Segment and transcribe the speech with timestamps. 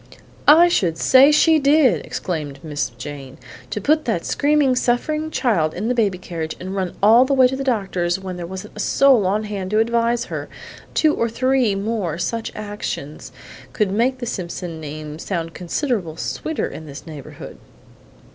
[0.47, 3.37] "I should say she did!" exclaimed Miss Jane;
[3.69, 7.47] "to put that screaming, suffering child in the baby carriage and run all the way
[7.47, 10.49] to the doctor's when there wasn't a soul on hand to advise her!
[10.95, 13.31] Two or three more such actions
[13.77, 17.59] would make the Simpson name sound consid'rable sweeter in this neighborhood."